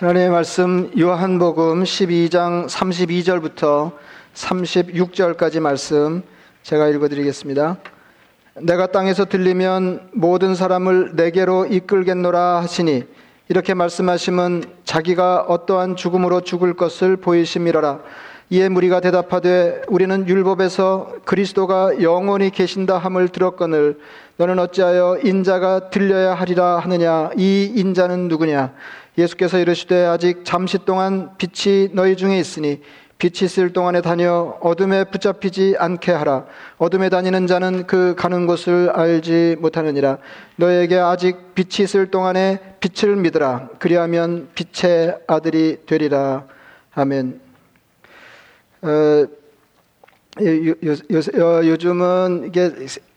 [0.00, 3.92] 하나님의 말씀 요한복음 12장 32절부터
[4.32, 6.22] 36절까지 말씀
[6.62, 7.76] 제가 읽어드리겠습니다.
[8.62, 13.04] 내가 땅에서 들리면 모든 사람을 내게로 이끌겠노라 하시니
[13.50, 18.00] 이렇게 말씀하시면 자기가 어떠한 죽음으로 죽을 것을 보이심이라라.
[18.52, 23.98] 이에 무리가 대답하되 우리는 율법에서 그리스도가 영원히 계신다 함을 들었거늘
[24.38, 28.72] 너는 어찌하여 인자가 들려야 하리라 하느냐 이 인자는 누구냐
[29.20, 32.80] 예수께서 이르시되 아직 잠시 동안 빛이 너희 중에 있으니
[33.18, 36.46] 빛이 있을 동안에 다녀 어둠에 붙잡히지 않게 하라.
[36.78, 40.18] 어둠에 다니는 자는 그 가는 곳을 알지 못하느니라.
[40.56, 43.68] 너에게 아직 빛이 있을 동안에 빛을 믿으라.
[43.78, 46.46] 그리하면 빛의 아들이 되리라.
[46.94, 47.40] 아멘.
[48.82, 48.88] 어,
[50.40, 52.70] 요, 요, 요 즘은 이게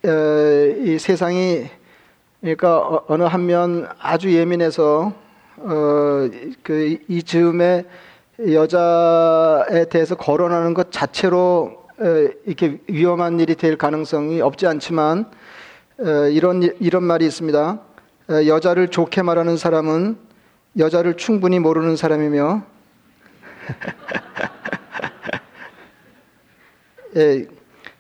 [0.06, 1.70] 어, 이 세상이
[2.42, 5.14] 그러니까 어, 어느 한 면 아주 예민해서
[5.58, 6.30] 어,
[6.64, 7.86] 그 이 즈음에
[8.40, 11.84] 여자에 대해서 거론하는 것 자체로
[12.46, 15.30] 이렇게 위험한 일이 될 가능성이 없지 않지만
[16.32, 17.80] 이런 이런 말이 있습니다.
[18.30, 20.18] 여자를 좋게 말하는 사람은
[20.80, 22.64] 여자를 충분히 모르는 사람이며
[27.16, 27.46] 예,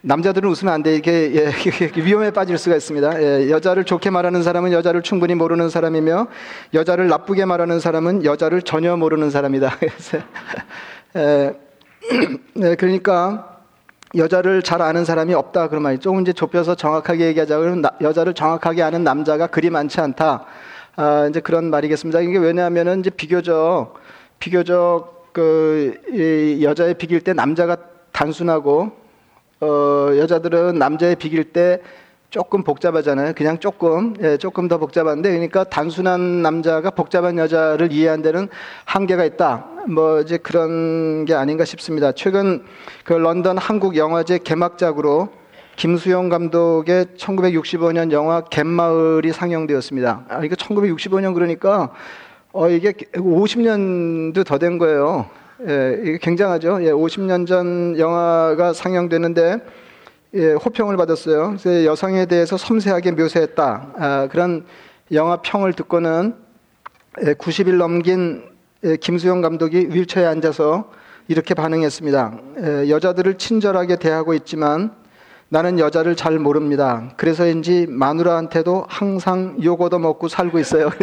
[0.05, 0.97] 남자들은 웃으면 안 돼.
[0.97, 1.51] 이게 예,
[1.95, 3.23] 위험에 빠질 수가 있습니다.
[3.23, 6.27] 예, 여자를 좋게 말하는 사람은 여자를 충분히 모르는 사람이며
[6.73, 9.71] 여자를 나쁘게 말하는 사람은 여자를 전혀 모르는 사람이다.
[11.15, 11.55] 예,
[12.61, 13.59] 예, 그러니까
[14.15, 19.05] 여자를 잘 아는 사람이 없다 그런 말이 조금 이제 좁혀서 정확하게 얘기하자면 여자를 정확하게 아는
[19.05, 20.45] 남자가 그리 많지 않다.
[20.97, 22.19] 아, 이제 그런 말이겠습니다.
[22.19, 23.93] 이게 왜냐하면은 이제 비교적
[24.37, 27.77] 비교적 그 여자의 비길 때 남자가
[28.11, 29.02] 단순하고
[29.63, 31.79] 어, 여자들은 남자의 비길 때
[32.29, 33.33] 조금 복잡하잖아요.
[33.35, 38.49] 그냥 조금, 예, 조금 더 복잡한데, 그러니까 단순한 남자가 복잡한 여자를 이해한 데는
[38.85, 39.65] 한계가 있다.
[39.87, 42.11] 뭐, 이제 그런 게 아닌가 싶습니다.
[42.11, 42.63] 최근
[43.03, 45.29] 그 런던 한국 영화제 개막작으로
[45.75, 50.25] 김수영 감독의 1965년 영화 갯마을이 상영되었습니다.
[50.29, 51.91] 아, 이거 1965년 그러니까,
[52.51, 55.27] 어, 이게 50년도 더 된 거예요.
[55.67, 56.83] 예, 이게 굉장하죠.
[56.83, 59.59] 예, 50년 전 영화가 상영되는데
[60.35, 61.55] 예, 호평을 받았어요.
[61.57, 63.93] 그래서 여성에 대해서 섬세하게 묘사했다.
[63.97, 64.65] 아, 그런
[65.11, 66.35] 영화 평을 듣고는
[67.25, 68.43] 예, 90일 넘긴
[68.83, 70.91] 예, 김수영 감독이 윌체어에 앉아서
[71.29, 72.39] 이렇게 반응했습니다.
[72.61, 74.91] 예, 여자들을 친절하게 대하고 있지만
[75.53, 77.11] 나는 여자를 잘 모릅니다.
[77.15, 80.89] 그래서인지 마누라한테도 항상 욕 얻어 먹고 살고 있어요.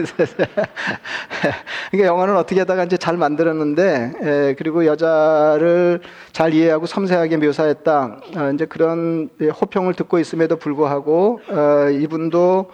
[1.92, 6.00] 그러니까 영화는 어떻게 하다가 이제 잘 만들었는데, 에, 그리고 여자를
[6.32, 8.20] 잘 이해하고 섬세하게 묘사했다.
[8.38, 12.72] 어, 이제 그런 호평을 듣고 있음에도 불구하고 어, 이분도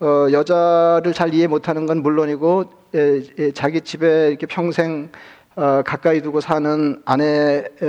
[0.00, 2.64] 어, 여자를 잘 이해 못하는 건 물론이고
[2.94, 5.08] 에, 에, 자기 집에 이렇게 평생
[5.56, 7.80] 어, 가까이 두고 사는 아내한테도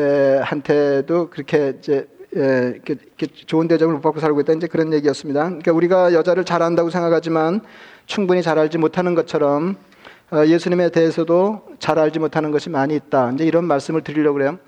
[1.31, 5.43] 그렇게 이제 예, 이렇게, 이렇게 좋은 대접을 못 받고 살고 있다 이제 그런 얘기였습니다.
[5.45, 7.61] 그러니까 우리가 여자를 잘 안다고 생각하지만
[8.05, 9.77] 충분히 잘 알지 못하는 것처럼
[10.31, 13.31] 어, 예수님에 대해서도 잘 알지 못하는 것이 많이 있다.
[13.31, 14.59] 이제 이런 말씀을 드리려고 그래요.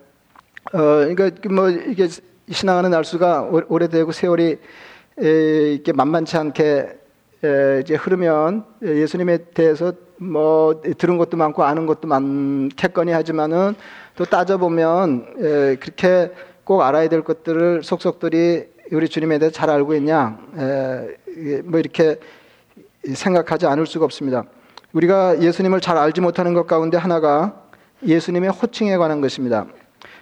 [0.71, 2.07] 어, 그러니까 뭐 이게
[2.49, 4.57] 신앙하는 날수가 오래되고 세월이
[5.21, 6.99] 에, 이렇게 만만치 않게
[7.43, 13.75] 에, 이제 흐르면 예수님에 대해서 뭐 들은 것도 많고 아는 것도 많겠거니 하지만은
[14.15, 16.31] 또 따져보면 에, 그렇게
[16.67, 20.37] 꼭 알아야 될 것들을 속속들이 우리 주님에 대해 잘 알고 있냐?
[20.57, 22.17] 에, 뭐 이렇게
[23.05, 24.43] 생각하지 않을 수가 없습니다.
[24.91, 27.63] 우리가 예수님을 잘 알지 못하는 것 가운데 하나가
[28.05, 29.65] 예수님의 호칭에 관한 것입니다.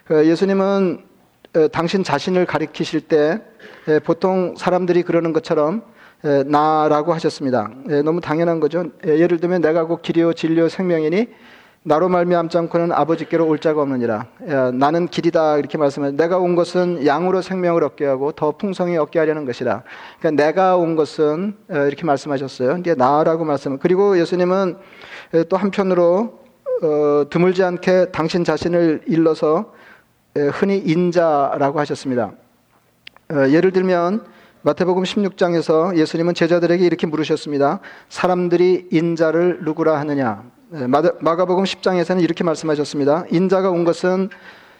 [0.05, 1.03] 그 예수님은
[1.71, 3.41] 당신 자신을 가리키실 때
[4.03, 5.81] 보통 사람들이 그러는 것처럼
[6.45, 7.71] 나라고 하셨습니다.
[8.03, 8.91] 너무 당연한 거죠.
[9.03, 11.27] 예를 들면 내가 곧 길이요 진리요 생명이니
[11.87, 14.25] 나로 말미암지 않고는 아버지께로 올 자가 없느니라.
[14.73, 19.45] 나는 길이다 이렇게 말씀하 내가 온 것은 양으로 생명을 얻게 하고 더 풍성히 얻게 하려는
[19.45, 19.83] 것이라.
[20.19, 22.77] 그러니까 내가 온 것은 이렇게 말씀하셨어요.
[22.77, 23.77] 이게 나라고 말씀.
[23.77, 24.77] 그리고 예수님은
[25.47, 26.39] 또 한편으로
[26.81, 29.71] 어, 드물지 않게 당신 자신을 일러서
[30.53, 32.33] 흔히 인자라고 하셨습니다.
[33.31, 34.25] 어, 예를 들면
[34.63, 37.79] 마태복음 16장에서 예수님은 제자들에게 이렇게 물으셨습니다.
[38.09, 40.43] 사람들이 인자를 누구라 하느냐?
[40.77, 43.23] 네, 마가복음 10장에서는 이렇게 말씀하셨습니다.
[43.31, 44.27] 인자가 온 것은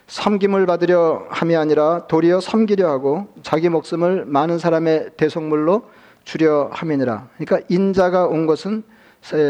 [0.08, 5.84] 섬김을 받으려 함이 아니라 도리어 섬기려 하고 자기 목숨을 많은 사람의 대속물로
[6.24, 7.28] 주려 함이니라.
[7.38, 8.82] 그러니까 인자가 온 것은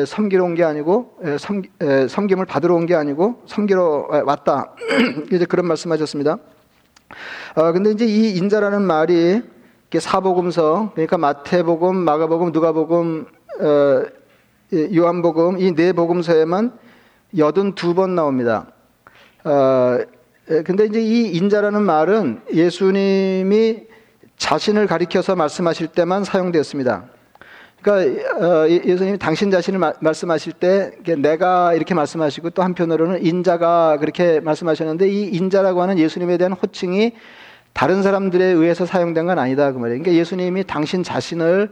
[0.06, 1.62] 섬기러 온 게 아니고 섬,
[2.08, 4.72] 섬김을 받으러 온 게 아니고 섬기러 왔다.
[5.32, 6.38] 이제 그런 말씀하셨습니다.
[7.56, 9.42] 아, 근데 이제 이 인자라는 말이
[9.99, 13.26] 사복음서 그러니까 마태복음, 마가복음, 누가복음,
[13.62, 14.02] 어,
[14.72, 16.72] 요한복음 이 네 복음서에만
[17.38, 18.66] 여든 두번 나옵니다.
[19.44, 19.98] 어,
[20.64, 23.82] 근데 이제 이 인자라는 말은 예수님이
[24.36, 27.04] 자신을 가리켜서 말씀하실 때만 사용되었습니다.
[27.82, 34.40] 그러니까 어, 예수님이 당신 자신을 마, 말씀하실 때 내가 이렇게 말씀하시고 또 한편으로는 인자가 그렇게
[34.40, 37.12] 말씀하셨는데 이 인자라고 하는 예수님에 대한 호칭이
[37.72, 40.02] 다른 사람들에 의해서 사용된 건 아니다 그 말이에요.
[40.02, 41.70] 그러니까 예수님이 당신 자신을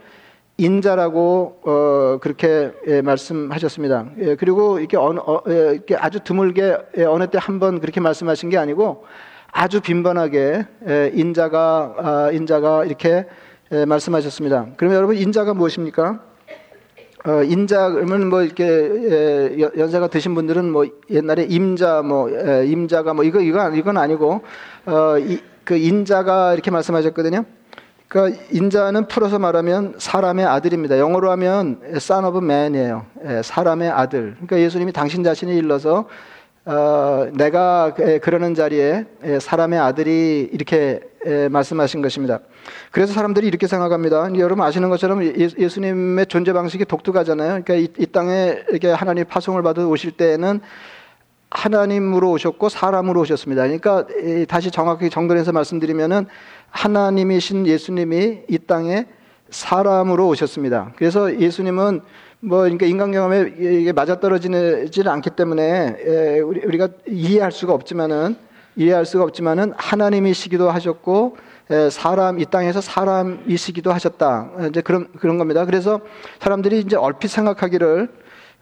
[0.56, 4.06] 인자라고 어, 그렇게 예, 말씀하셨습니다.
[4.20, 8.50] 예, 그리고 이렇게, 어, 예, 이렇게 아주 드물게 예, 어느 때 한 번 그렇게 말씀하신
[8.50, 9.04] 게 아니고
[9.50, 13.26] 아주 빈번하게 예, 인자가 아, 인자가 이렇게
[13.72, 14.68] 예, 말씀하셨습니다.
[14.76, 16.20] 그러면 여러분 인자가 무엇입니까?
[17.26, 23.12] 어, 인자 그러면 뭐 이렇게 예, 연세가 드신 분들은 뭐 옛날에 임자 뭐 예, 임자가
[23.14, 24.42] 뭐 이거 이거 이건 아니고
[24.86, 27.44] 어, 이, 그 인자가 이렇게 말씀하셨거든요.
[28.14, 31.00] 그러니까 인자는 풀어서 말하면 사람의 아들입니다.
[31.00, 33.06] 영어로 하면 son of man이에요.
[33.26, 34.34] 예, 사람의 아들.
[34.34, 36.04] 그러니까 예수님이 당신 자신이 일러서
[36.64, 39.04] 어, 내가 그러는 자리에
[39.40, 41.00] 사람의 아들이 이렇게
[41.50, 42.38] 말씀하신 것입니다.
[42.92, 44.32] 그래서 사람들이 이렇게 생각합니다.
[44.38, 47.64] 여러분 아시는 것처럼 예, 예수님의 존재 방식이 독특하잖아요.
[47.64, 50.60] 그러니까 이, 이 땅에 이렇게 하나님 파송을 받아 오실 때에는
[51.50, 53.62] 하나님으로 오셨고 사람으로 오셨습니다.
[53.62, 54.06] 그러니까
[54.48, 56.26] 다시 정확히 정돈해서 말씀드리면은
[56.74, 59.06] 하나님이신 예수님이 이 땅에
[59.48, 60.92] 사람으로 오셨습니다.
[60.96, 62.00] 그래서 예수님은
[62.40, 68.36] 뭐 그러니까 인간 경험에 이게 맞아떨어지지는 않기 때문에 우리가 이해할 수가 없지만은
[68.76, 71.36] 이해할 수가 없지만은 하나님이시기도 하셨고
[71.92, 74.50] 사람 이 땅에서 사람이시기도 하셨다.
[74.68, 75.64] 이제 그런 그런 겁니다.
[75.64, 76.00] 그래서
[76.40, 78.08] 사람들이 이제 얼핏 생각하기를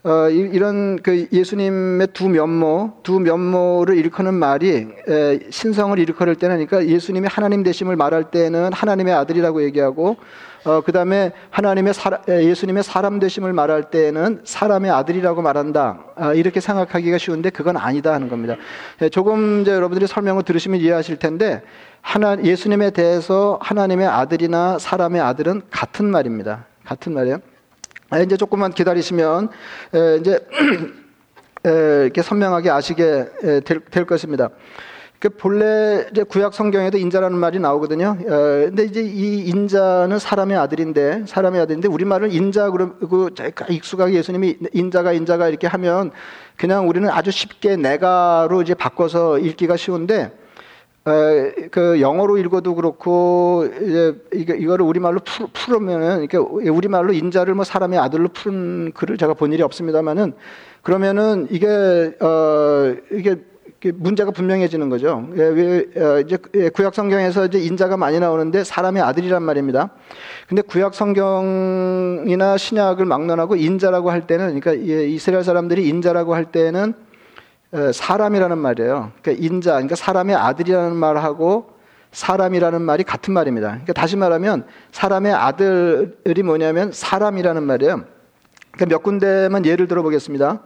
[0.05, 6.93] 어, 이런 그 예수님의 두 면모, 두 면모를 일컫는 말이 에, 신성을 일컬을 때는 그러니까
[6.93, 10.17] 예수님이 하나님 되심을 말할 때는 하나님의 아들이라고 얘기하고
[10.65, 16.01] 어, 그 다음에 하나님의 사, 예수님의 사람 되심을 말할 때는 사람의 아들이라고 말한다.
[16.17, 18.57] 아, 이렇게 생각하기가 쉬운데 그건 아니다 하는 겁니다.
[19.01, 21.63] 에, 조금 이제 여러분들이 설명을 들으시면 이해하실 텐데
[22.01, 26.67] 하나, 예수님에 대해서 하나님의 아들이나 사람의 아들은 같은 말입니다.
[26.85, 27.52] 같은 말이에요.
[28.13, 29.49] 아, 이제 조금만 기다리시면
[30.21, 30.39] 이제
[31.65, 34.51] 이렇게 선명하게 아시게 될, 될 것입니다.
[35.19, 38.19] 그 본래 구약 성경에도 인자라는 말이 나오거든요.
[38.21, 38.27] 어,
[38.67, 43.31] 근데 이제 이 인자는 사람의 아들인데 사람의 아들인데 우리 말은 인자 그러고
[43.71, 46.11] 익숙하게 예수님이 인자가 인자가 이렇게 하면
[46.57, 50.37] 그냥 우리는 아주 쉽게 내가로 이제 바꿔서 읽기가 쉬운데
[51.05, 55.21] 그 영어로 읽어도 그렇고 이제 이거를 우리말로
[55.53, 60.35] 풀으면은 이렇게 우리말로 인자를 뭐 사람의 아들로 푸는 글을 제가 본 일이 없습니다만은
[60.83, 61.67] 그러면은 이게
[62.21, 63.37] 어 이게
[63.95, 65.29] 문제가 분명해지는 거죠.
[65.37, 69.91] 예, 왜, 어, 이제 예, 구약 성경에서 이제 인자가 많이 나오는데 사람의 아들이란 말입니다.
[70.49, 76.95] 근데 구약 성경이나 신약을 막론하고 인자라고 할 때는 그러니까 이스라엘 사람들이 인자라고 할 때는
[77.93, 79.13] 사람이라는 말이에요.
[79.23, 81.73] 그러니까 인자, 그러니까 사람의 아들이라는 말하고
[82.13, 83.69] 사람이라는 말이 같은 말입니다.
[83.69, 88.05] 그러니까 다시 말하면 사람의 아들이 뭐냐면 사람이라는 말이에요.
[88.73, 90.61] 그러니까 몇 군데만 예를 들어 보겠습니다.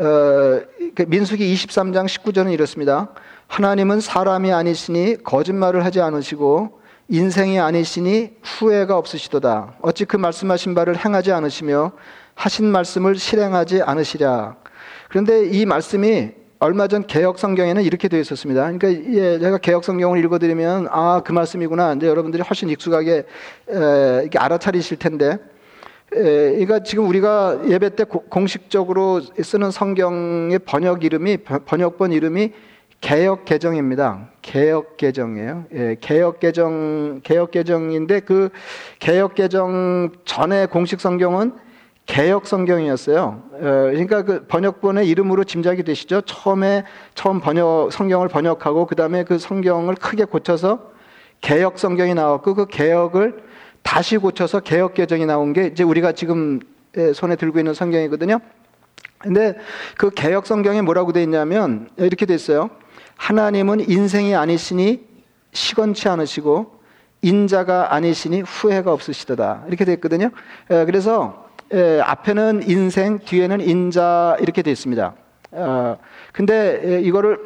[0.00, 3.08] 어, 그러니까 민수기 23장 19절은 이렇습니다.
[3.46, 9.74] 하나님은 사람이 아니시니 거짓말을 하지 않으시고 인생이 아니시니 후회가 없으시도다.
[9.82, 11.92] 어찌 그 말씀하신 바를 행하지 않으시며
[12.34, 14.56] 하신 말씀을 실행하지 않으시랴.
[15.08, 16.32] 그런데 이 말씀이
[16.64, 18.62] 얼마 전 개혁 성경에는 이렇게 되어 있었습니다.
[18.72, 21.92] 그러니까 예, 제가 개혁 성경을 읽어드리면 아 그 말씀이구나.
[21.92, 23.24] 이제 여러분들이 훨씬 익숙하게
[23.68, 25.36] 에, 알아차리실 텐데,
[26.14, 32.52] 에, 그러니까 지금 우리가 예배 때 고, 공식적으로 쓰는 성경의 번역 이름이 번역본 이름이
[33.02, 34.30] 개혁 개정입니다.
[34.40, 35.66] 개혁 개정이에요.
[35.74, 38.48] 예, 개혁 개정 개혁 개정인데 그
[39.00, 41.52] 개혁 개정 전에 공식 성경은
[42.06, 43.42] 개혁 성경이었어요.
[43.52, 46.20] 어, 그러니까 그 번역본의 이름으로 짐작이 되시죠.
[46.22, 46.84] 처음에
[47.14, 50.92] 처음 번역 성경을 번역하고 그 다음에 그 성경을 크게 고쳐서
[51.40, 53.42] 개혁 성경이 나왔고 그 개혁을
[53.82, 56.60] 다시 고쳐서 개혁 개정이 나온 게 이제 우리가 지금
[57.14, 58.38] 손에 들고 있는 성경이거든요.
[59.18, 59.56] 근데
[59.96, 62.70] 그 개혁 성경에 뭐라고 돼 있냐면 이렇게 돼 있어요.
[63.16, 65.06] 하나님은 인생이 아니시니
[65.52, 66.80] 시건치 않으시고
[67.22, 69.64] 인자가 아니시니 후회가 없으시다.
[69.68, 70.30] 이렇게 돼 있거든요.
[70.66, 71.43] 그래서
[71.74, 75.14] 에, 앞에는 인생, 뒤에는 인자 이렇게 되어 있습니다.
[75.52, 75.96] 어,
[76.32, 77.38] 근데 에, 이거를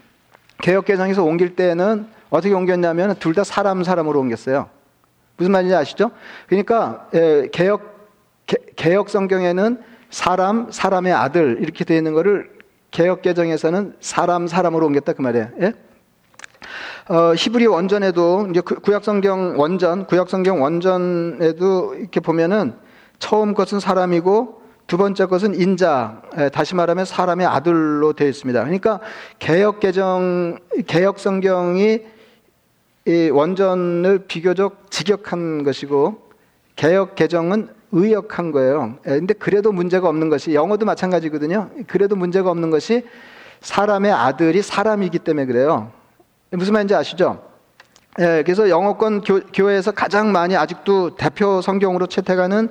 [0.62, 4.70] 개혁개정에서 옮길 때는 어떻게 옮겼냐면 둘 다 사람 사람으로 옮겼어요.
[5.36, 6.10] 무슨 말인지 아시죠?
[6.46, 7.94] 그러니까 에, 개혁
[8.46, 12.50] 개, 혁 성경에는 사람 사람의 아들 이렇게 되어 있는 거를
[12.90, 15.48] 개혁 개정에서는 사람 사람으로 옮겼다 그 말이에요.
[15.60, 15.72] 예?
[17.08, 22.85] 어, 히브리 원전에도 이제 구약 성경 원전, 구약 성경 원전에도 이렇게 보면은
[23.18, 28.62] 처음 것은 사람이고 두 번째 것은 인자, 다시 말하면 사람의 아들로 되어 있습니다.
[28.62, 29.00] 그러니까
[29.38, 32.00] 개혁 개정, 개혁 성경이
[33.32, 36.22] 원전을 비교적 직역한 것이고
[36.76, 38.98] 개혁 개정은 의역한 거예요.
[39.02, 41.70] 근데 그래도 문제가 없는 것이 영어도 마찬가지거든요.
[41.86, 43.04] 그래도 문제가 없는 것이
[43.60, 45.90] 사람의 아들이 사람이기 때문에 그래요.
[46.50, 47.42] 무슨 말인지 아시죠?
[48.18, 52.70] 예, 그래서 영어권 교, 회에서 가장 많이 아직도 대표 성경으로 채택하는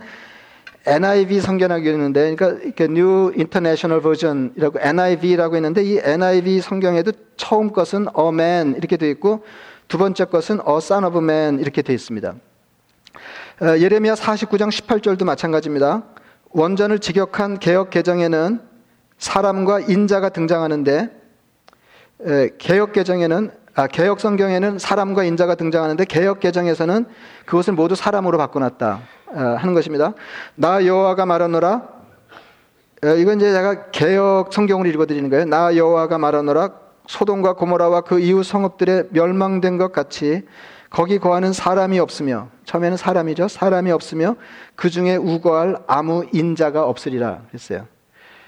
[0.85, 8.27] NIV 성경학이 있는데, 그러니까 New International Version이라고 NIV라고 있는데 이 NIV 성경에도 처음 것은 a
[8.27, 9.43] man 이렇게 되어 있고
[9.87, 12.35] 두 번째 것은 a son of man 이렇게 되어 있습니다.
[13.61, 16.03] 어, 예레미야 49장 18절도 마찬가지입니다.
[16.49, 18.59] 원전을 직역한 개혁 개정에는
[19.17, 21.09] 사람과 인자가 등장하는데
[22.57, 27.05] 개혁 개정에는 아, 개혁 성경에는 사람과 인자가 등장하는데 개혁 개정에서는
[27.45, 30.13] 그것을 모두 사람으로 바꿔놨다 어, 하는 것입니다.
[30.55, 31.95] 나 여호와가 말하노라.
[33.03, 35.45] 어, 이건 이제 제가 개혁 성경을 읽어드리는 거예요.
[35.45, 36.69] 나 여호와가 말하노라.
[37.07, 40.43] 소돔과 고모라와 그 이후 성읍들의 멸망된 것 같이
[40.89, 43.47] 거기 거하는 사람이 없으며 처음에는 사람이죠.
[43.47, 44.35] 사람이 없으며
[44.75, 47.85] 그 중에 우거할 아무 인자가 없으리라 그랬어요.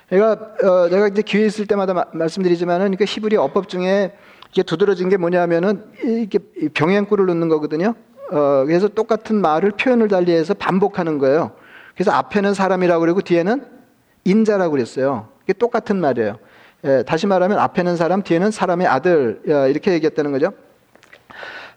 [0.09, 4.15] 내가 어, 내가 이제 기회 있을 때마다 마, 말씀드리지만은 그러니까 히브리 어법 중에
[4.51, 6.39] 이게 두드러진 게 뭐냐면은 이게
[6.73, 7.93] 병행구를 넣는 거거든요.
[8.31, 11.51] 어, 그래서 똑같은 말을 표현을 달리해서 반복하는 거예요.
[11.93, 13.65] 그래서 앞에는 사람이라고 그러고 뒤에는
[14.23, 15.29] 인자라고 그랬어요.
[15.43, 16.37] 이게 똑같은 말이에요.
[16.83, 20.53] 예, 다시 말하면 앞에는 사람, 뒤에는 사람의 아들 예, 이렇게 얘기했다는 거죠.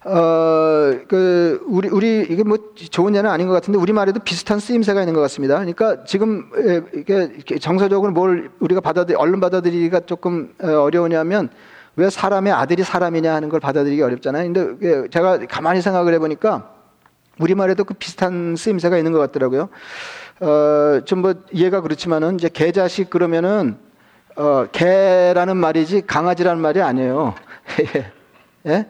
[0.05, 5.15] 어, 그, 우리, 우리, 이게 뭐 좋은 예는 아닌 것 같은데, 우리말에도 비슷한 쓰임새가 있는
[5.15, 5.57] 것 같습니다.
[5.57, 6.51] 그러니까 지금,
[6.95, 11.51] 이게 정서적으로 뭘 우리가 받아들이, 얼른 받아들이기가 조금 어려우냐면,
[11.97, 14.53] 왜 사람의 아들이 사람이냐 하는 걸 받아들이기 어렵잖아요.
[14.53, 16.71] 근데 제가 가만히 생각을 해보니까,
[17.39, 19.69] 우리말에도 그 비슷한 쓰임새가 있는 것 같더라고요.
[20.41, 23.77] 어, 좀 뭐 이해가 그렇지만은, 이제 개자식 그러면은,
[24.37, 27.35] 어, 개라는 말이지 강아지라는 말이 아니에요.
[28.67, 28.87] 예?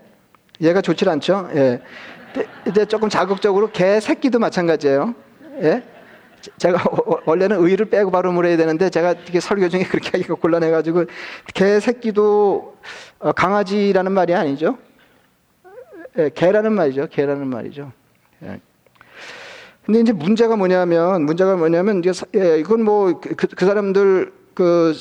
[0.61, 1.49] 얘가 좋질 않죠.
[1.55, 1.81] 예.
[2.65, 5.15] 근데 조금 자극적으로 개 새끼도 마찬가지예요.
[5.63, 5.83] 예.
[6.57, 6.83] 제가
[7.27, 11.05] 원래는 의를 빼고 발음을 해야 되는데 제가 이게 설교 중에 그렇게 하기가 곤란해가지고
[11.55, 12.77] 개 새끼도
[13.19, 14.79] 어, 강아지라는 말이 아니죠.
[16.19, 17.07] 예, 개라는 말이죠.
[17.09, 17.93] 개라는 말이죠.
[18.43, 18.61] 예.
[19.85, 24.95] 근데 이제 문제가 뭐냐면 문제가 뭐냐면 이제 예, 이건 뭐그 그 사람들 그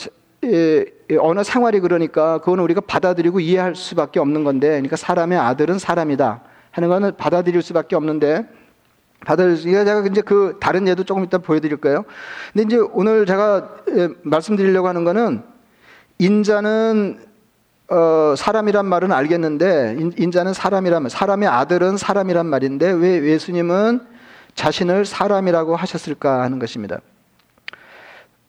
[0.46, 0.86] 예,
[1.20, 6.42] 언어 생활이 그러니까 그거는 우리가 받아들이고 이해할 수밖에 없는 건데, 그러니까 사람의 아들은 사람이다
[6.72, 8.48] 하는 거는 받아들일 수밖에 없는데,
[9.26, 12.06] 받아들이가 제가 이제 그 다른 예도 조금 이따 보여드릴 거예요.
[12.54, 15.44] 근데 이제 오늘 제가 예, 말씀드리려고 하는 거는
[16.20, 17.20] 인자는
[17.90, 24.02] 어, 사람이란 말은 알겠는데 인, 자는 사람이란 말, 사람의 아들은 사람이란 말인데 왜 예수님은
[24.54, 27.00] 자신을 사람이라고 하셨을까 하는 것입니다.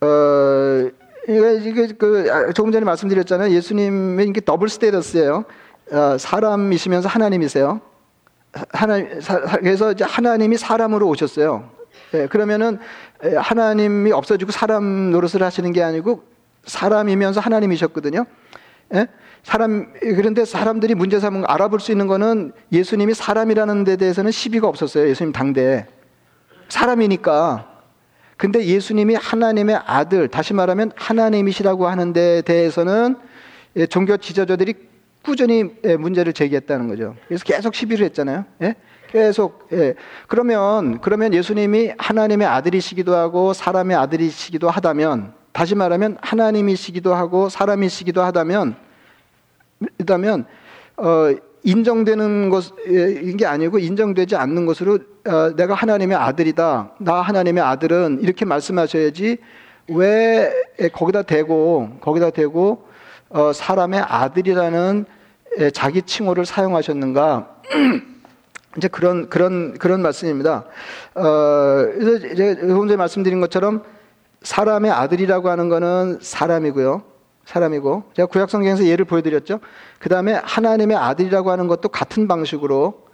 [0.02, 0.90] 어,
[1.26, 3.52] 이게 그 아, 조금 전에 말씀드렸잖아요.
[3.54, 5.44] 예수님은 이게 더블 스테이터스예요.
[5.92, 7.80] 어, 사람이시면서 하나님이세요.
[8.70, 9.08] 하나님
[9.60, 11.70] 그래서 이제 하나님이 사람으로 오셨어요.
[12.14, 12.78] 예, 그러면은
[13.36, 16.24] 하나님이 없어지고 사람 노릇을 하시는 게 아니고
[16.64, 18.26] 사람이면서 하나님이셨거든요.
[18.94, 19.06] 예?
[19.42, 25.08] 사람 그런데 사람들이 문제 삼은 알아볼 수 있는 거는 예수님이 사람이라는 데 대해서는 시비가 없었어요.
[25.08, 25.86] 예수님 당대에
[26.68, 27.66] 사람이니까
[28.36, 33.16] 근데 예수님이 하나님의 아들, 다시 말하면 하나님이시라고 하는 데 대해서는
[33.76, 34.89] 예, 종교 지도자들이
[35.22, 37.14] 꾸준히 예, 문제를 제기했다는 거죠.
[37.28, 38.44] 그래서 계속 시비를 했잖아요.
[38.62, 38.74] 예?
[39.10, 39.94] 계속 예.
[40.28, 48.76] 그러면 그러면 예수님이 하나님의 아들이시기도 하고 사람의 아들이시기도 하다면 다시 말하면 하나님이시기도 하고 사람이시기도 하다면
[49.98, 50.46] 그다면
[50.96, 56.92] 어 인정되는 것인 게 아니고 인정되지 않는 것으로 어, 내가 하나님의 아들이다.
[56.98, 59.38] 나 하나님의 아들은 이렇게 말씀하셔야지
[59.88, 60.50] 왜
[60.92, 62.88] 거기다 대고 거기다 대고
[63.30, 65.06] 어, 사람의 아들이라는
[65.72, 67.56] 자기 칭호를 사용하셨는가?
[68.76, 70.64] 이제 그런 그런 그런 말씀입니다.
[71.14, 71.22] 어,
[71.94, 73.82] 그래서 이제 말씀드린 것처럼
[74.42, 77.02] 사람의 아들이라고 하는 것은 사람이고요.
[77.44, 79.60] 사람이고 제가 구약 성경에서 예를 보여드렸죠.
[79.98, 83.06] 그 다음에 하나님의 아들이라고 하는 것도 같은 방식으로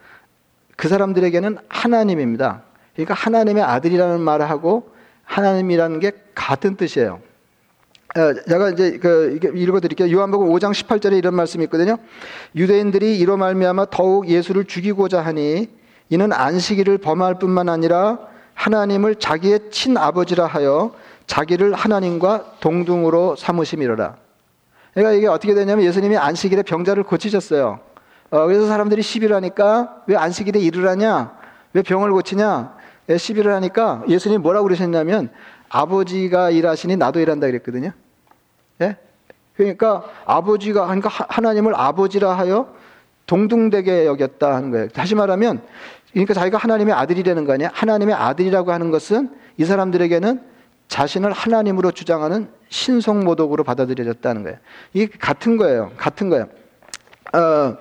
[0.77, 2.63] 그 사람들에게는 하나님입니다.
[2.95, 4.91] 그러니까 하나님의 아들이라는 말을 하고
[5.25, 7.21] 하나님이라는 게 같은 뜻이에요.
[8.17, 10.11] 어, 제가 이제 그 읽어드릴게요.
[10.11, 11.99] 요한복음 5장 18절에 이런 말씀이 있거든요.
[12.55, 15.69] 유대인들이 이로 말미암아 더욱 예수를 죽이고자 하니
[16.09, 18.19] 이는 안식일을 범할 뿐만 아니라
[18.55, 20.95] 하나님을 자기의 친아버지라 하여
[21.27, 24.17] 자기를 하나님과 동등으로 삼으심이로라.
[24.95, 27.81] 그러니까 이게 어떻게 되냐면 예수님이 안식일에 병자를 고치셨어요.
[28.31, 31.37] 어, 그래서 사람들이 시비를 하니까 왜 안식일에 일을 하냐?
[31.75, 32.77] 왜 병을 고치냐?
[33.11, 35.29] 예, 시비를 하니까 예수님이 뭐라고 그러셨냐면
[35.69, 37.93] 아버지가 일하시니 나도 일한다 그랬거든요.
[38.83, 38.97] 예?
[39.57, 42.75] 그러니까 아버지가 그러니까 하나님을 아버지라 하여
[43.27, 44.89] 동등되게 여겼다 하는 거예요.
[44.89, 45.63] 다시 말하면
[46.13, 47.71] 그러니까 자기가 하나님의 아들이라는 거 아니야?
[47.73, 50.41] 하나님의 아들이라고 하는 것은 이 사람들에게는
[50.89, 54.59] 자신을 하나님으로 주장하는 신성 모독으로 받아들여졌다는 거예요.
[54.93, 55.91] 이게 같은 거예요.
[55.97, 56.47] 같은 거예요.
[57.35, 57.77] 어,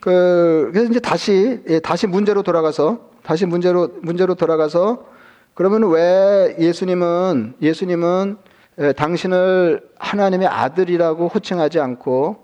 [0.00, 5.06] 그, 그래서 이제 다시, 예, 다시 문제로 돌아가서, 다시 문제로, 문제로 돌아가서,
[5.54, 8.45] 그러면 왜 예수님은, 예수님은 예,
[8.96, 12.36] 당신을 하나님의 아들이라고 호칭하지 않고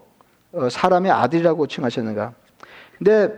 [0.52, 2.32] 어, 사람의 아들이라고 호칭하셨는가?
[2.98, 3.32] 근데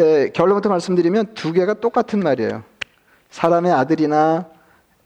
[0.00, 2.64] 예, 결론부터 말씀드리면 두 개가 똑같은 말이에요.
[3.30, 4.46] 사람의 아들이나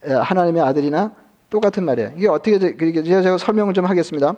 [0.07, 1.13] 예, 하나님의 아들이나
[1.51, 2.13] 똑같은 말이에요.
[2.17, 4.35] 이게 어떻게 제가, 제가 설명을 좀 하겠습니다.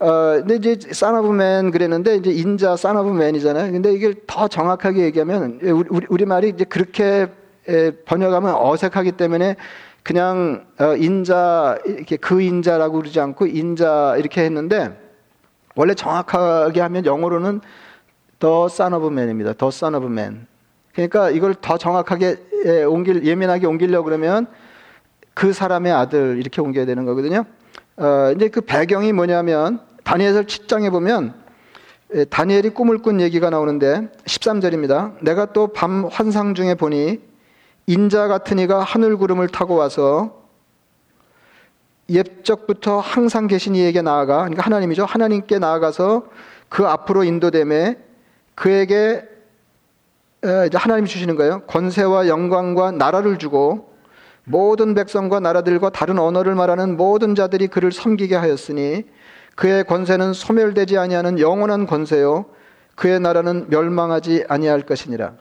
[0.00, 3.72] 어, 이제 사나브맨 그랬는데 이제 인자 사나브맨이잖아요.
[3.72, 7.28] 근데 이게 더 정확하게 얘기하면 우리, 우리 말이 이제 그렇게
[8.04, 9.56] 번역하면 어색하기 때문에
[10.04, 14.96] 그냥 어, 인자 이렇게 그 인자라고 그러지 않고 인자 이렇게 했는데
[15.74, 17.60] 원래 정확하게 하면 영어로는
[18.38, 20.46] the son of man.
[20.92, 24.46] 그러니까 이걸 더 정확하게 옮길 예민하게 옮기려 그러면
[25.32, 27.46] 그 사람의 아들 이렇게 옮겨야 되는 거거든요.
[27.96, 31.34] 어, 이제 그 배경이 뭐냐면 다니엘서 7장에 보면
[32.28, 35.14] 다니엘이 꿈을 꾼 얘기가 나오는데 13절입니다.
[35.22, 37.20] 내가 또 밤 환상 중에 보니
[37.86, 40.42] 인자 같은 이가 하늘 구름을 타고 와서
[42.08, 45.04] 옛적부터 항상 계신 이에게 나아가 그러니까 하나님이죠.
[45.04, 46.26] 하나님께 나아가서
[46.68, 47.98] 그 앞으로 인도됨에
[48.54, 49.24] 그에게
[50.66, 51.62] 이제 하나님이 주시는 거예요.
[51.66, 53.94] 권세와 영광과 나라를 주고
[54.44, 59.04] 모든 백성과 나라들과 다른 언어를 말하는 모든 자들이 그를 섬기게 하였으니
[59.56, 62.46] 그의 권세는 소멸되지 아니하는 영원한 권세요
[62.94, 65.32] 그의 나라는 멸망하지 아니할 것이니라.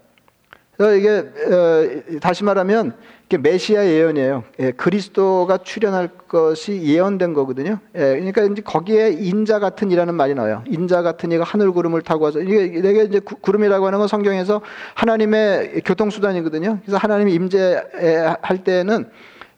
[0.79, 2.95] 이게 어, 다시 말하면
[3.35, 4.43] 메시아 예언이에요.
[4.59, 7.79] 예, 그리스도가 출현할 것이 예언된 거거든요.
[7.95, 10.63] 예, 그러니까 이제 거기에 인자 같은 이라는 말이 나와요.
[10.67, 14.61] 인자 같은 이가 하늘 구름을 타고 와서 이게 내게 이제 구름이라고 하는 건 성경에서
[14.95, 16.79] 하나님의 교통수단이거든요.
[16.81, 19.09] 그래서 하나님이 임재할 때는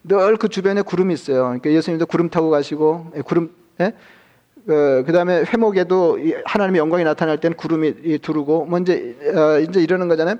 [0.03, 1.43] 늘 그 주변에 구름이 있어요.
[1.43, 3.93] 그러니까 예수님도 구름 타고 가시고 예, 구름 예?
[4.65, 10.07] 그, 그 다음에 회목에도 하나님의 영광이 나타날 때는 구름이 두르고, 뭐 이제, 어, 이제 이러는
[10.07, 10.37] 거잖아요.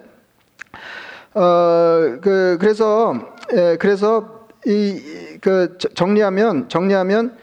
[1.34, 3.14] 어, 그, 그래서,
[3.54, 5.02] 예, 그래서 이,
[5.42, 7.36] 그 정리하면, 정리하면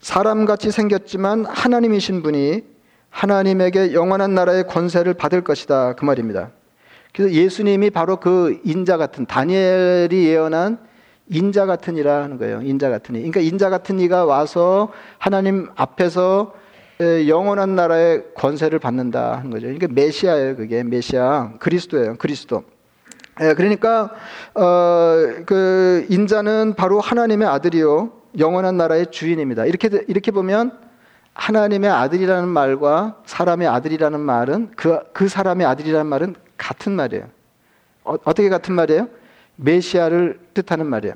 [0.00, 2.64] 사람같이 생겼지만 하나님이신 분이
[3.10, 5.94] 하나님에게 영원한 나라의 권세를 받을 것이다.
[5.94, 6.50] 그 말입니다.
[7.14, 10.78] 그래서 예수님이 바로 그 인자 같은, 다니엘이 예언한
[11.28, 12.60] 인자 같은 이라 하는 거예요.
[12.62, 13.18] 인자 같은 이.
[13.18, 16.52] 그러니까 인자 같은 이가 와서 하나님 앞에서
[17.26, 19.62] 영원한 나라의 권세를 받는다 하는 거죠.
[19.66, 20.56] 그러니까 메시아예요.
[20.56, 21.54] 그게 메시아.
[21.58, 22.16] 그리스도예요.
[22.16, 22.64] 그리스도.
[23.40, 24.10] 예, 그러니까
[24.54, 29.66] 어, 그 인자는 바로 하나님의 아들이요 영원한 나라의 주인입니다.
[29.66, 30.72] 이렇게 이렇게 보면
[31.34, 37.28] 하나님의 아들이라는 말과 사람의 아들이라는 말은 그, 그 사람의 아들이라는 말은 같은 말이에요.
[38.04, 39.08] 어, 떻게 같은 말이에요?
[39.56, 41.14] 메시아를 뜻하는 말이에요.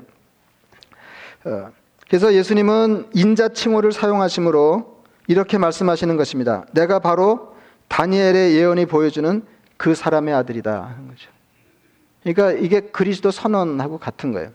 [1.45, 1.71] 어,
[2.07, 6.65] 그래서 예수님은 인자 칭호를 사용하심으로 이렇게 말씀하시는 것입니다.
[6.73, 7.55] 내가 바로
[7.87, 9.43] 다니엘의 예언이 보여주는
[9.77, 11.29] 그 사람의 아들이다 하는 거죠.
[12.23, 14.49] 그러니까 이게 그리스도 선언하고 같은 거예요.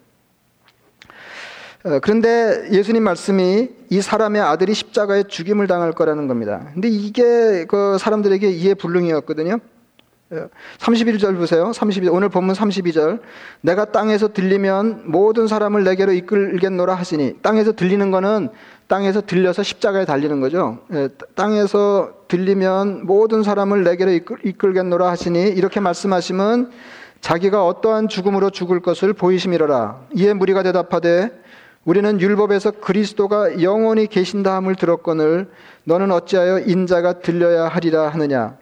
[1.85, 6.69] 어, 그런데 예수님 말씀이 이 사람의 아들이 십자가에 죽임을 당할 거라는 겁니다.
[6.75, 9.61] 근데 이게 그 사람들에게 이해 불능이었거든요.
[10.79, 11.71] 31절 어, 보세요.
[11.71, 12.13] 32절.
[12.13, 13.21] 오늘 본문 32절.
[13.61, 18.49] 내가 땅에서 들리면 모든 사람을 내게로 이끌겠노라 하시니 땅에서 들리는 거는
[18.89, 20.79] 땅에서 들려서 십자가에 달리는 거죠.
[20.93, 26.71] 예, 땅에서 들리면 모든 사람을 내게로 이끌, 겠노라 하시니 이렇게 말씀하시면
[27.21, 30.07] 자기가 어떠한 죽음으로 죽을 것을 보이심이로라.
[30.15, 31.31] 이에 무리가 대답하되
[31.85, 35.49] 우리는 율법에서 그리스도가 영원히 계신다 함을 들었거늘
[35.85, 38.57] 너는 어찌하여 인자가 들려야 하리라 하느냐.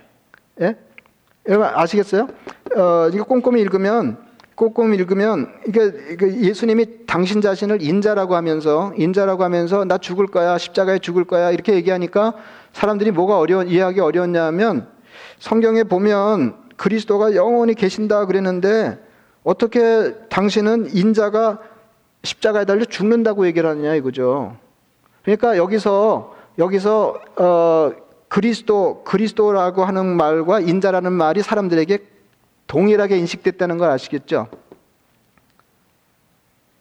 [0.60, 0.76] 예?
[1.48, 2.28] 여러분 아시겠어요?
[2.76, 4.18] 어, 이거 꼼꼼히 읽으면
[4.54, 11.24] 꼼꼼히 읽으면 이게 예수님이 당신 자신을 인자라고 하면서 인자라고 하면서 나 죽을 거야 십자가에 죽을
[11.24, 12.34] 거야 이렇게 얘기하니까
[12.72, 14.86] 사람들이 뭐가 어려운 이해하기 어려웠냐면
[15.38, 18.98] 성경에 보면 그리스도가 영원히 계신다 그랬는데
[19.42, 21.58] 어떻게 당신은 인자가
[22.22, 24.56] 십자가에 달려 죽는다고 얘기를 하느냐 이거죠.
[25.22, 27.92] 그러니까 여기서 여기서 어,
[28.28, 31.98] 그리스도 그리스도라고 하는 말과 인자라는 말이 사람들에게
[32.66, 34.48] 동일하게 인식됐다는 걸 아시겠죠?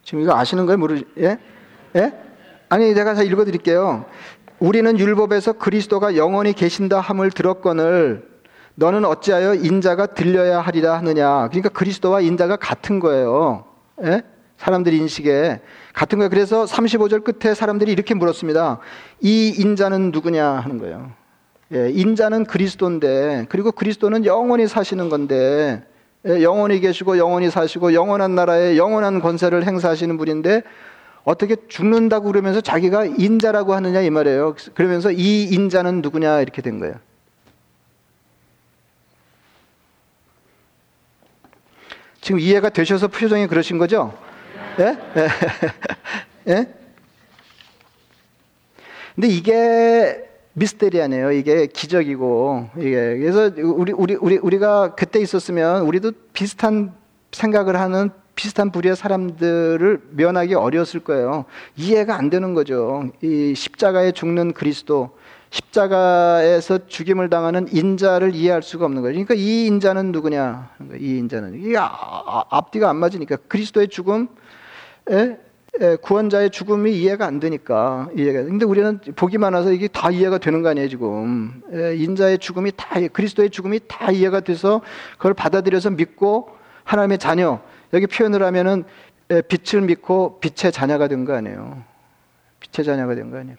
[0.03, 0.77] 지금 이거 아시는 거예요?
[0.77, 1.38] 모르 예?
[1.95, 2.13] 예?
[2.69, 4.06] 아니 제가 다 읽어 드릴게요.
[4.60, 8.33] 우리는 율법에서 그리스도가 영원히 계신다 함을 들었거늘
[8.76, 11.48] 너는 어찌하여 인자가 들려야 하리라 하느냐.
[11.50, 13.66] 그러니까 그리스도와 인자가 같은 거예요.
[14.04, 14.24] 예?
[14.58, 15.62] 사람들 인식에
[15.94, 16.30] 같은 거예요.
[16.30, 18.80] 그래서 35절 끝에 사람들이 이렇게 물었습니다.
[19.20, 21.12] 이 인자는 누구냐 하는 거예요.
[21.74, 25.84] 예, 인자는 그리스도인데 그리고 그리스도는 영원히 사시는 건데
[26.26, 30.64] 예, 영원히 계시고 영원히 사시고 영원한 나라에 영원한 권세를 행사하시는 분인데
[31.24, 34.56] 어떻게 죽는다고 그러면서 자기가 인자라고 하느냐 이 말이에요.
[34.76, 36.96] 그러면서 이 인자는 누구냐 이렇게 된 거예요.
[42.24, 44.18] 지금 이해가 되셔서 표정이 그러신 거죠?
[44.80, 44.98] 예?
[45.18, 45.28] 예?
[46.48, 46.74] 예?
[49.14, 51.34] 근데 이게 미스테리아네요.
[51.34, 56.94] 이게 기적이고 이게 그래서 우리 우리 우리 우리가 그때 있었으면 우리도 비슷한
[57.34, 61.44] 생각을 하는 비슷한 부류의 사람들을 면하기 어려웠을 거예요.
[61.76, 63.12] 이해가 안 되는 거죠.
[63.22, 65.12] 이 십자가에 죽는 그리스도,
[65.54, 69.13] 십자가에서 죽임을 당하는 인자를 이해할 수가 없는 거예요.
[69.13, 70.72] 그러니까 이 인자는 누구냐?
[71.00, 74.28] 이 인자는 이게 아, 아, 앞뒤가 안 맞으니까 그리스도의 죽음,
[76.02, 78.44] 구원자의 죽음이 이해가 안 되니까 이해가.
[78.44, 81.62] 근데 우리는 복이 많아서 이게 다 이해가 되는 거 아니에요 지금?
[81.72, 84.82] 에, 인자의 죽음이 다 그리스도의 죽음이 다 이해가 돼서
[85.18, 86.50] 그걸 받아들여서 믿고
[86.84, 87.60] 하나님의 자녀.
[87.94, 88.86] 여기 표현을 하면은
[89.30, 91.84] 빛을 믿고 빛의 자녀가 된 거 아니에요.
[92.60, 93.58] 빛의 자녀가 된 거 아니에요.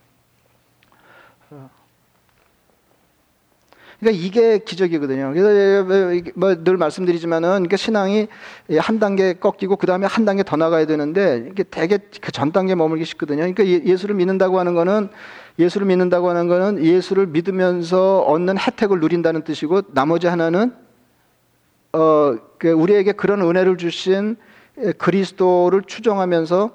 [4.04, 5.32] 그러니까 이게 기적이거든요.
[5.34, 8.28] 그래서 뭐 늘 말씀드리지만은 그러니까 신앙이
[8.78, 12.74] 한 단계 꺾이고 그 다음에 한 단계 더 나가야 되는데 이게 되게 그 전 단계
[12.74, 13.38] 머물기 쉽거든요.
[13.38, 15.08] 그러니까 예, 예수를 믿는다고 하는 거는
[15.58, 20.74] 예수를 믿는다고 하는 거는 예수를 믿으면서 얻는 혜택을 누린다는 뜻이고 나머지 하나는
[21.92, 24.36] 어, 그 우리에게 그런 은혜를 주신
[24.98, 26.70] 그리스도를 추정하면서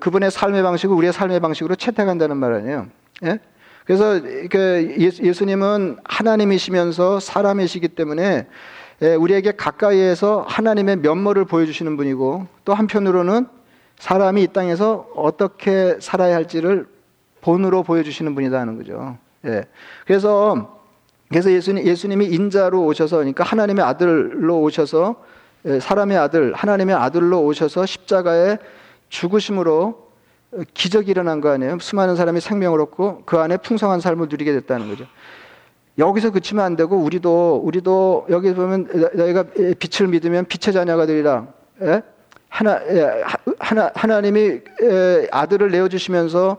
[0.00, 2.86] 그분의 삶의 방식을 우리의 삶의 방식으로 채택한다는 말 아니에요.
[3.24, 3.40] 예?
[3.84, 8.46] 그래서 그 예수님은 하나님이시면서 사람이시기 때문에
[9.18, 13.46] 우리에게 가까이에서 하나님의 면모를 보여주시는 분이고 또 한편으로는
[13.98, 16.86] 사람이 이 땅에서 어떻게 살아야 할지를
[17.40, 19.18] 본으로 보여주시는 분이다 하는 거죠.
[19.44, 19.64] 예.
[20.06, 20.80] 그래서
[21.28, 25.16] 그래서 예수님, 예수님이 인자로 오셔서, 그러니까 하나님의 아들로 오셔서,
[25.64, 28.58] 예, 사람의 아들, 하나님의 아들로 오셔서 십자가에
[29.08, 30.11] 죽으심으로
[30.74, 31.78] 기적이 일어난 거 아니에요?
[31.80, 35.06] 수많은 사람이 생명을 얻고 그 안에 풍성한 삶을 누리게 됐다는 거죠.
[35.98, 39.44] 여기서 그치면 안 되고 우리도 우리도 여기 보면 너희가
[39.78, 41.46] 빛을 믿으면 빛의 자녀가 되리라.
[41.82, 42.02] 예?
[42.48, 43.24] 하나 예,
[43.58, 44.60] 하나 하나님이
[45.30, 46.58] 아들을 내어 주시면서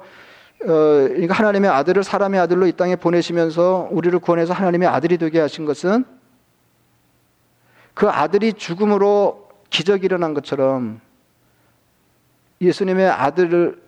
[0.64, 5.66] 어, 그러니까 하나님의 아들을 사람의 아들로 이 땅에 보내시면서 우리를 구원해서 하나님의 아들이 되게 하신
[5.66, 6.06] 것은
[7.94, 11.02] 그 아들이 죽음으로 기적이 일어난 것처럼
[12.62, 13.82] 예수님의 아들을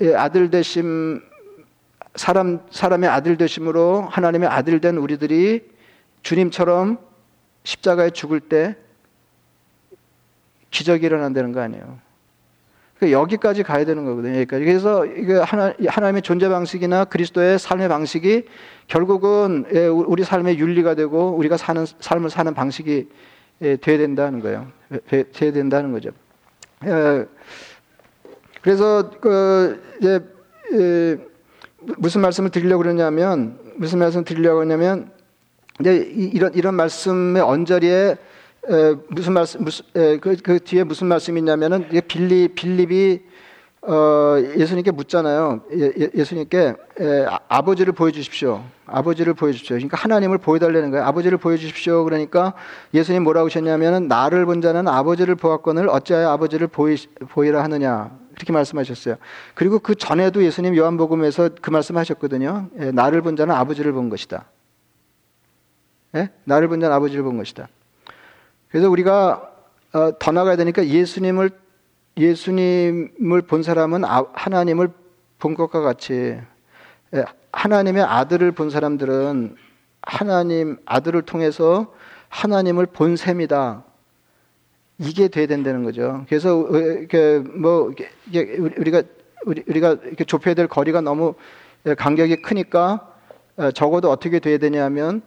[0.00, 1.20] 예, 아들 되심
[2.14, 5.68] 사람 사람의 아들 되심으로 하나님의 아들 된 우리들이
[6.22, 6.98] 주님처럼
[7.64, 8.76] 십자가에 죽을 때
[10.70, 11.98] 기적이 일어난다는 거 아니에요.
[12.98, 14.34] 그 여기까지 가야 되는 거거든요.
[14.40, 14.64] 여기까지.
[14.64, 18.46] 그래서 이게 하나, 하나님의 존재 방식이나 그리스도의 삶의 방식이
[18.88, 23.08] 결국은 예, 우리 삶의 윤리가 되고 우리가 사는 삶을 사는 방식이
[23.62, 24.66] 예, 돼야 된다는 거예요.
[25.08, 26.10] 돼야 된다는 거죠.
[28.58, 30.20] 예, 그래서 그 이제
[31.96, 35.10] 무슨 말씀을 드리려고 그러냐면 무슨 말씀을 드리려고 하냐면
[35.80, 38.16] 이제 이런 이런 말씀의 언저리에
[39.08, 43.20] 무슨 말씀 무슨 그, 그 뒤에 무슨 말씀이 있냐면은 빌리 빌립이
[43.82, 45.60] 어, 예수님께 묻잖아요.
[45.72, 48.62] 예, 예 수님께 예, 아버지를 보여주십시오.
[48.86, 49.76] 아버지를 보여주십시오.
[49.76, 51.06] 그러니까 하나님을 보여달라는 거예요.
[51.06, 52.04] 아버지를 보여주십시오.
[52.04, 52.54] 그러니까
[52.92, 56.96] 예수님 뭐라고 하셨냐면은 나를 본 자는 아버지를 보았거늘 어찌하여 아버지를 보이,
[57.30, 58.10] 보이라 하느냐.
[58.38, 59.16] 그렇게 말씀하셨어요.
[59.54, 62.68] 그리고 그 전에도 예수님 요한복음에서 그 말씀하셨거든요.
[62.78, 64.44] 예, 나를 본 자는 아버지를 본 것이다.
[66.14, 66.30] 예?
[66.44, 67.68] 나를 본 자는 아버지를 본 것이다.
[68.68, 69.50] 그래서 우리가
[69.92, 71.50] 어, 더 나가야 되니까 예수님을
[72.16, 74.90] 예수님을 본 사람은 아, 하나님을
[75.40, 76.40] 본 것과 같이
[77.14, 79.56] 예, 하나님의 아들을 본 사람들은
[80.02, 81.92] 하나님 아들을 통해서
[82.28, 83.82] 하나님을 본 셈이다.
[84.98, 86.24] 이게 돼야 된다는 거죠.
[86.28, 87.92] 그래서 어, 이렇게 뭐
[88.76, 89.02] 우리가
[89.46, 91.34] 우리가 이렇게 좁혀야 될 거리가 너무
[91.96, 93.14] 간격이 크니까
[93.56, 95.22] 어, 적어도 어떻게 돼야 되냐면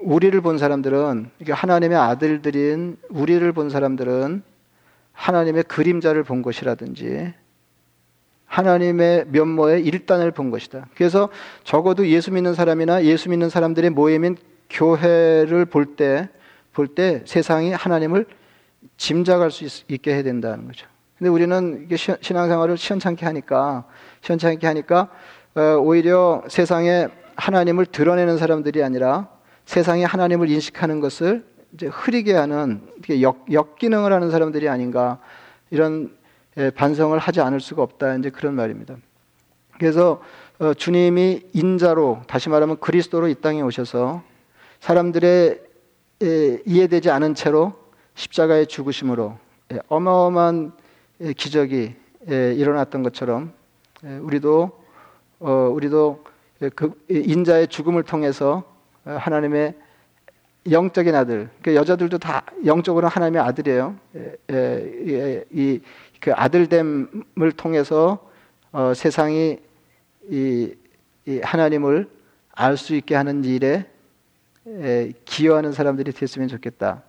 [0.00, 4.42] 우리를 본 사람들은 하나님의 아들들인 우리를 본 사람들은
[5.12, 7.32] 하나님의 그림자를 본 것이라든지
[8.46, 10.86] 하나님의 면모의 일단을 본 것이다.
[10.94, 11.28] 그래서
[11.64, 14.36] 적어도 예수 믿는 사람이나 예수 믿는 사람들의 모임인
[14.70, 16.28] 교회를 볼 때,
[16.72, 18.26] 볼때 세상이 하나님을
[18.96, 20.86] 짐작할 수 있, 게 해야 된다는 거죠.
[21.18, 21.88] 근데 우리는
[22.20, 23.84] 신앙생활을 시원찮게 하니까,
[24.22, 25.08] 시원찮게 하니까,
[25.54, 29.28] 어, 오히려 세상에 하나님을 드러내는 사람들이 아니라
[29.64, 31.44] 세상에 하나님을 인식하는 것을
[31.74, 32.82] 이제 흐리게 하는
[33.20, 35.18] 역, 역기능을 하는 사람들이 아닌가
[35.70, 36.16] 이런
[36.56, 38.14] 예, 반성을 하지 않을 수가 없다.
[38.16, 38.96] 이제 그런 말입니다.
[39.78, 40.22] 그래서
[40.60, 44.22] 어, 주님이 인자로 다시 말하면 그리스도로 이 땅에 오셔서
[44.78, 45.60] 사람들의
[46.22, 47.72] 예, 이해되지 않은 채로
[48.14, 49.38] 십자가의 죽으심으로
[49.72, 50.72] 예, 어마어마한
[51.36, 51.94] 기적이
[52.26, 53.52] 일어났던 것처럼
[54.02, 54.84] 우리도
[55.40, 56.24] 어, 우리도
[56.74, 58.64] 그 인자의 죽음을 통해서
[59.04, 59.74] 하나님의
[60.70, 63.96] 영적인 아들, 그 여자들도 다 영적으로 하나님의 아들이에요.
[65.52, 65.80] 이
[66.24, 68.30] 그 아들됨을 통해서
[68.72, 69.58] 어, 세상이
[70.30, 70.74] 이,
[71.26, 72.08] 이 하나님을
[72.50, 73.86] 알 수 있게 하는 일에
[74.66, 77.02] 에, 기여하는 사람들이 됐으면 좋겠다.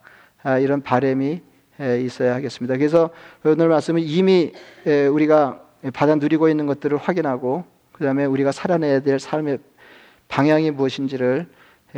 [0.45, 1.41] 아, 이런 바램이
[1.79, 2.77] 에, 있어야 하겠습니다.
[2.77, 3.09] 그래서
[3.43, 4.53] 오늘 말씀은 이미
[4.85, 5.59] 에, 우리가
[5.91, 9.57] 받아 누리고 있는 것들을 확인하고 그 다음에 우리가 살아내야 될 삶의
[10.27, 11.47] 방향이 무엇인지를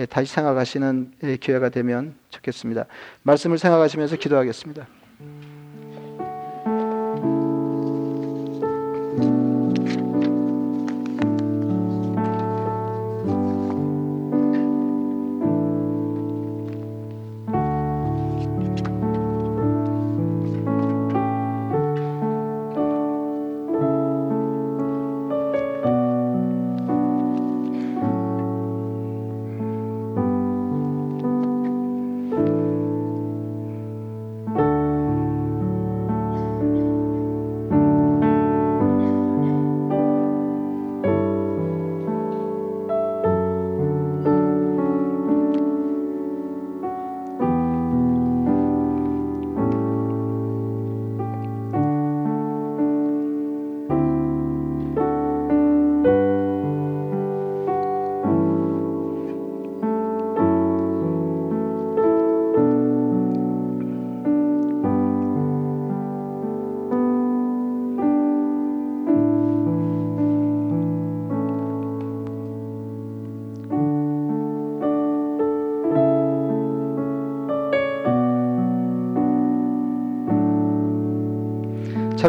[0.10, 2.86] 다시 생각하시는 기회가 되면 좋겠습니다.
[3.24, 4.88] 말씀을 생각하시면서 기도하겠습니다.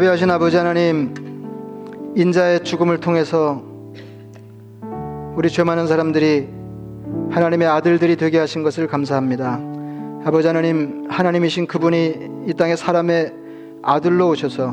[0.08, 1.12] 자비하신 아버지 하나님,
[2.16, 3.62] 인자의 죽음을 통해서
[5.36, 6.48] 우리 죄 많은 사람들이
[7.30, 9.60] 하나님의 아들들이 되게 하신 것을 감사합니다.
[10.24, 13.34] 아버지 하나님, 하나님이신 그분이 이 땅에 사람의
[13.82, 14.68] 아들로 오셔서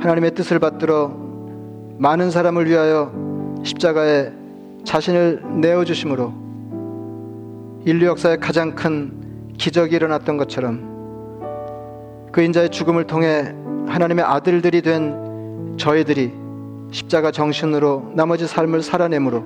[0.00, 1.12] 하나님의 뜻을 받들어
[1.98, 3.12] 많은 사람을 위하여
[3.62, 4.32] 십자가에
[4.82, 6.32] 자신을 내어주심으로
[7.84, 10.90] 인류 역사의 가장 큰 기적이 일어났던 것처럼
[12.32, 13.54] 그 인자의 죽음을 통해
[13.92, 16.32] 하나님의 아들들이 된 저희들이
[16.92, 19.44] 십자가 정신으로 나머지 삶을 살아내므로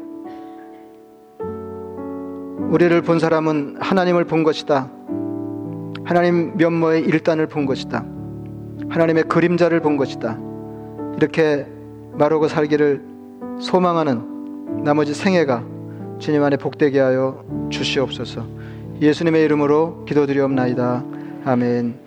[2.70, 4.88] 우리를 본 사람은 하나님을 본 것이다.
[6.04, 8.04] 하나님 면모의 일단을 본 것이다.
[8.88, 10.38] 하나님의 그림자를 본 것이다.
[11.16, 11.66] 이렇게
[12.12, 13.02] 말하고 살기를
[13.60, 15.64] 소망하는 나머지 생애가
[16.20, 18.46] 주님 안에 복되게 하여 주시옵소서.
[19.00, 21.04] 예수님의 이름으로 기도드리옵나이다.
[21.44, 22.06] 아멘.